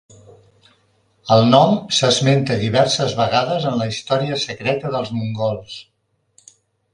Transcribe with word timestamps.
El 1.35 1.43
nom 1.49 1.75
s'esmenta 1.97 2.57
diverses 2.61 3.13
vegades 3.19 3.69
en 3.73 3.77
la 3.83 3.87
història 3.93 4.41
secreta 4.47 4.93
dels 4.97 5.13
mongols. 5.19 5.77